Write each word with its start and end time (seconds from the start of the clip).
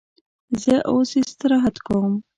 زه 0.61 0.73
اوس 0.91 1.11
استراحت 1.21 1.75
کوم. 1.85 2.13